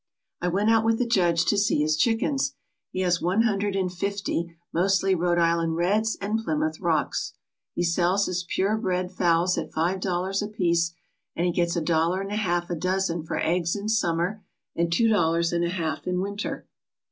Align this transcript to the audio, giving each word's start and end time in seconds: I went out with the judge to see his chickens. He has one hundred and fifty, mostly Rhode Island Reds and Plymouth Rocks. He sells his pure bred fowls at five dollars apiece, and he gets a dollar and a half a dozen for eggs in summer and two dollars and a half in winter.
I 0.41 0.47
went 0.47 0.71
out 0.71 0.83
with 0.83 0.97
the 0.97 1.05
judge 1.05 1.45
to 1.45 1.59
see 1.59 1.79
his 1.81 1.95
chickens. 1.95 2.55
He 2.89 3.01
has 3.01 3.21
one 3.21 3.43
hundred 3.43 3.75
and 3.75 3.93
fifty, 3.93 4.57
mostly 4.73 5.13
Rhode 5.13 5.37
Island 5.37 5.75
Reds 5.75 6.17
and 6.19 6.43
Plymouth 6.43 6.79
Rocks. 6.79 7.33
He 7.75 7.83
sells 7.83 8.25
his 8.25 8.43
pure 8.43 8.75
bred 8.79 9.11
fowls 9.11 9.59
at 9.59 9.71
five 9.71 9.99
dollars 9.99 10.41
apiece, 10.41 10.95
and 11.35 11.45
he 11.45 11.51
gets 11.51 11.75
a 11.75 11.81
dollar 11.81 12.19
and 12.19 12.31
a 12.31 12.35
half 12.35 12.71
a 12.71 12.75
dozen 12.75 13.21
for 13.21 13.37
eggs 13.37 13.75
in 13.75 13.87
summer 13.87 14.43
and 14.75 14.91
two 14.91 15.07
dollars 15.07 15.53
and 15.53 15.63
a 15.63 15.69
half 15.69 16.07
in 16.07 16.19
winter. 16.19 16.65